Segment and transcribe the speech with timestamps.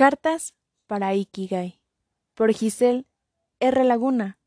[0.00, 0.54] Cartas
[0.86, 1.78] para Ikigai
[2.32, 3.04] por Giselle
[3.58, 3.84] R.
[3.84, 4.38] Laguna,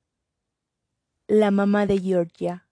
[1.28, 2.68] la mamá de Georgia.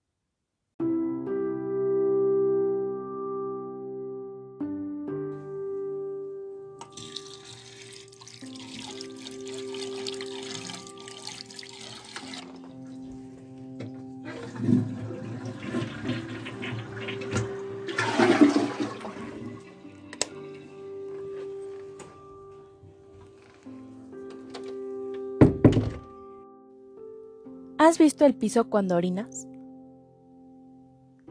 [27.83, 29.47] ¿Has visto el piso cuando orinas?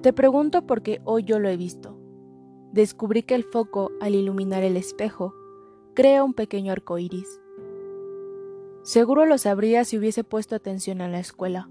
[0.02, 1.96] Te pregunto porque hoy yo lo he visto.
[2.72, 5.32] Descubrí que el foco, al iluminar el espejo,
[5.94, 7.40] crea un pequeño arco iris.
[8.82, 11.70] Seguro lo sabría si hubiese puesto atención en la escuela.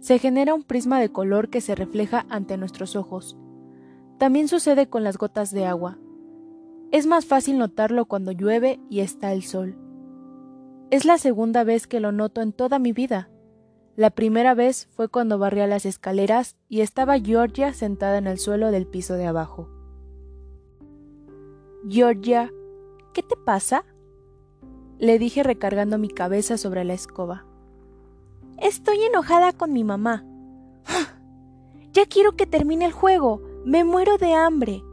[0.00, 3.38] Se genera un prisma de color que se refleja ante nuestros ojos.
[4.18, 5.96] También sucede con las gotas de agua.
[6.90, 9.85] Es más fácil notarlo cuando llueve y está el sol.
[10.88, 13.28] Es la segunda vez que lo noto en toda mi vida.
[13.96, 18.70] La primera vez fue cuando barría las escaleras y estaba Georgia sentada en el suelo
[18.70, 19.68] del piso de abajo.
[21.88, 22.52] Georgia,
[23.14, 23.84] ¿qué te pasa?
[24.98, 27.46] Le dije recargando mi cabeza sobre la escoba.
[28.58, 30.24] Estoy enojada con mi mamá.
[31.92, 33.40] Ya quiero que termine el juego.
[33.64, 34.84] Me muero de hambre.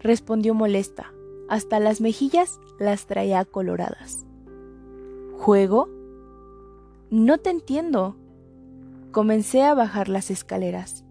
[0.00, 1.14] Respondió molesta.
[1.48, 4.26] Hasta las mejillas las traía coloradas.
[5.40, 5.88] ¿Juego?
[7.08, 8.14] No te entiendo.
[9.10, 11.02] Comencé a bajar las escaleras.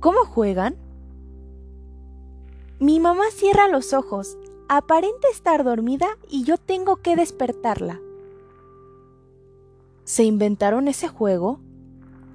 [0.00, 0.76] ¿Cómo juegan?
[2.80, 4.38] Mi mamá cierra los ojos,
[4.70, 8.00] aparenta estar dormida y yo tengo que despertarla.
[10.04, 11.60] ¿Se inventaron ese juego?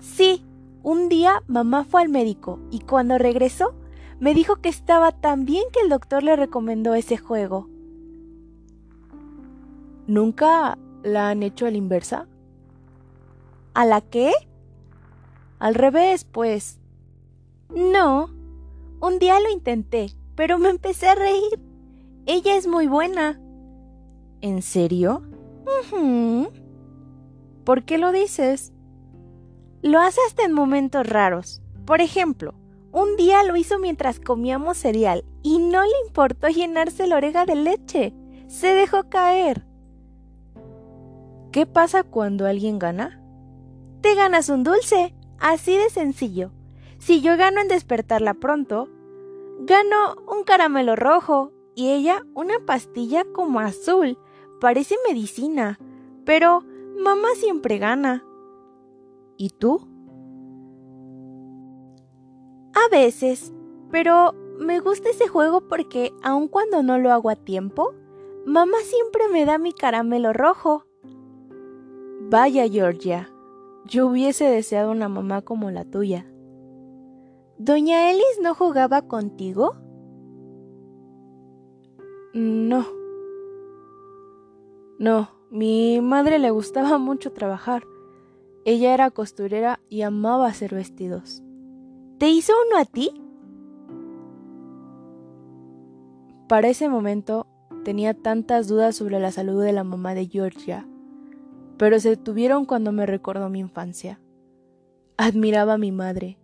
[0.02, 0.46] Sí,
[0.84, 3.74] un día mamá fue al médico y cuando regresó
[4.20, 7.68] me dijo que estaba tan bien que el doctor le recomendó ese juego.
[10.06, 12.28] ¿Nunca ¿La han hecho a la inversa?
[13.73, 14.31] ¿A la qué?
[15.59, 16.79] Al revés, pues.
[17.69, 18.29] No.
[19.00, 21.59] Un día lo intenté, pero me empecé a reír.
[22.25, 23.39] Ella es muy buena.
[24.41, 25.23] ¿En serio?
[27.63, 28.73] ¿Por qué lo dices?
[29.81, 31.62] Lo hace hasta en momentos raros.
[31.85, 32.53] Por ejemplo,
[32.91, 37.56] un día lo hizo mientras comíamos cereal y no le importó llenarse la oreja de
[37.56, 38.13] leche.
[38.47, 39.66] Se dejó caer.
[41.51, 43.22] ¿Qué pasa cuando alguien gana?
[44.00, 46.51] Te ganas un dulce, así de sencillo.
[46.97, 48.88] Si yo gano en despertarla pronto,
[49.59, 54.17] gano un caramelo rojo y ella una pastilla como azul.
[54.62, 55.78] Parece medicina,
[56.25, 56.63] pero
[56.97, 58.23] mamá siempre gana.
[59.35, 59.88] ¿Y tú?
[62.73, 63.51] A veces,
[63.89, 67.94] pero me gusta ese juego porque aun cuando no lo hago a tiempo,
[68.45, 70.85] mamá siempre me da mi caramelo rojo.
[72.31, 73.30] Vaya, Georgia,
[73.84, 76.25] yo hubiese deseado una mamá como la tuya.
[77.58, 79.75] ¿Doña Ellis no jugaba contigo?
[82.34, 82.86] No.
[84.97, 87.84] No, mi madre le gustaba mucho trabajar.
[88.63, 91.44] Ella era costurera y amaba hacer vestidos.
[92.18, 93.12] ¿Te hizo uno a ti?
[96.48, 97.46] Para ese momento
[97.84, 100.88] tenía tantas dudas sobre la salud de la mamá de Georgia
[101.81, 104.19] pero se tuvieron cuando me recordó mi infancia.
[105.18, 106.38] Admiraba a mi madre,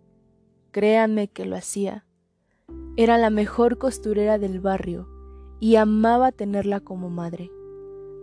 [0.72, 2.04] créanme que lo hacía.
[2.96, 5.08] Era la mejor costurera del barrio
[5.60, 7.52] y amaba tenerla como madre.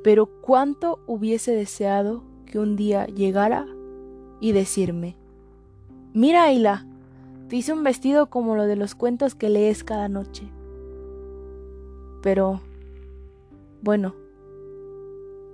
[0.04, 3.66] Pero cuánto hubiese deseado que un día llegara
[4.42, 5.16] y decirme,
[6.14, 6.86] Mira, Ayla,
[7.48, 10.52] te hice un vestido como lo de los cuentos que lees cada noche.
[12.22, 12.60] Pero,
[13.82, 14.16] bueno,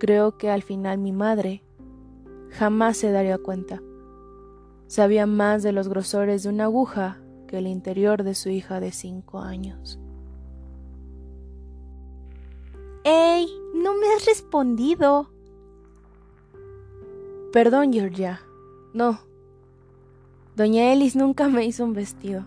[0.02, 1.62] Creo que al final mi madre
[2.50, 3.84] jamás se daría cuenta.
[4.88, 8.94] Sabía más de los grosores de una aguja que el interior de su hija de
[8.94, 10.00] cinco años.
[13.04, 13.46] ¡Ey!
[13.76, 15.30] No me has respondido.
[17.54, 18.42] Perdón, Georgia.
[18.96, 19.20] No.
[20.56, 22.46] Doña Elis nunca me hizo un vestido.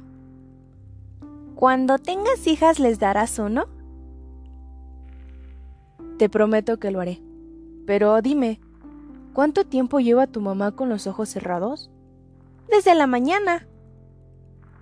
[1.54, 3.66] Cuando tengas hijas les darás uno.
[6.18, 7.22] Te prometo que lo haré.
[7.86, 8.60] Pero dime,
[9.32, 11.90] ¿cuánto tiempo lleva tu mamá con los ojos cerrados?
[12.68, 13.66] Desde la mañana.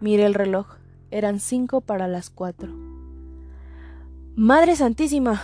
[0.00, 0.66] Miré el reloj.
[1.10, 2.72] Eran cinco para las cuatro.
[4.34, 5.42] Madre Santísima.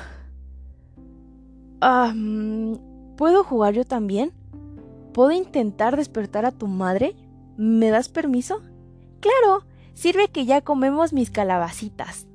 [1.81, 4.33] Ah, mm, ¿Puedo jugar yo también?
[5.13, 7.17] ¿Puedo intentar despertar a tu madre?
[7.57, 8.63] ¿Me das permiso?
[9.21, 9.65] Claro,
[9.95, 12.29] sirve que ya comemos mis calabacitas.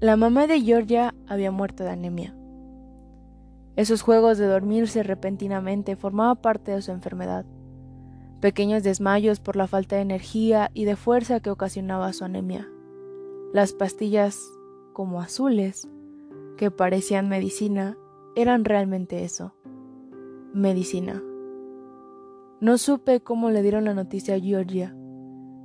[0.00, 2.32] La mamá de Georgia había muerto de anemia.
[3.74, 7.44] Esos juegos de dormirse repentinamente formaban parte de su enfermedad.
[8.40, 12.68] Pequeños desmayos por la falta de energía y de fuerza que ocasionaba su anemia.
[13.52, 14.40] Las pastillas,
[14.92, 15.88] como azules,
[16.56, 17.98] que parecían medicina,
[18.36, 19.56] eran realmente eso.
[20.54, 21.20] Medicina.
[22.60, 24.94] No supe cómo le dieron la noticia a Georgia.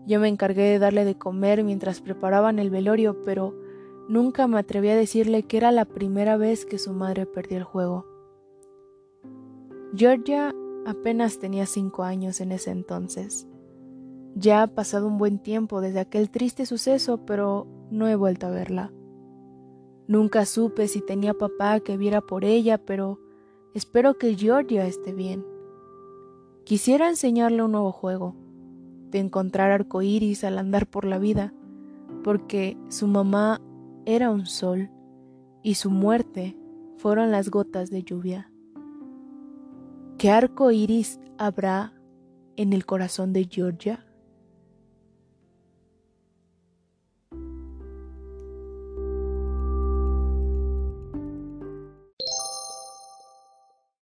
[0.08, 3.63] Yo me encargué de darle de comer mientras preparaban el velorio, pero
[4.08, 7.64] nunca me atreví a decirle que era la primera vez que su madre perdía el
[7.64, 8.06] juego.
[9.96, 10.54] Georgia
[10.86, 13.48] apenas tenía cinco años en ese entonces.
[14.36, 18.52] Ya ha pasado un buen tiempo desde aquel triste suceso, pero no he vuelto a
[18.52, 18.92] verla.
[20.08, 23.20] Nunca supe si tenía papá que viera por ella, pero
[23.74, 25.46] espero que Georgia esté bien.
[26.66, 28.36] Quisiera enseñarle un nuevo juego,
[29.12, 31.54] de encontrar arcoíris al andar por la vida,
[32.24, 33.62] porque su mamá
[34.06, 34.90] era un sol
[35.62, 36.58] y su muerte
[36.98, 38.52] fueron las gotas de lluvia.
[40.18, 41.94] ¿Qué arco iris habrá
[42.56, 44.06] en el corazón de Georgia?